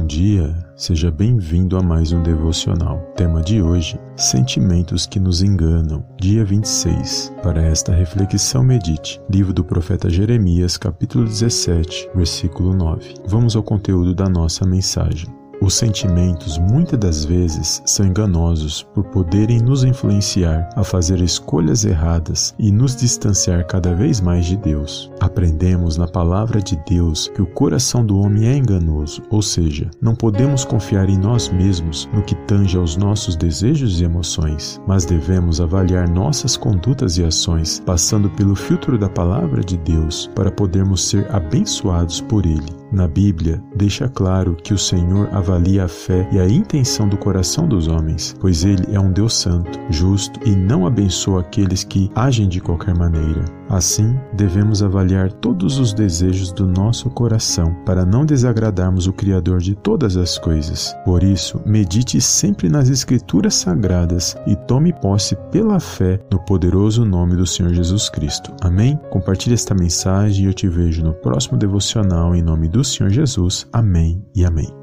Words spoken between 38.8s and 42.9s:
da palavra de Deus para podermos ser abençoados por Ele.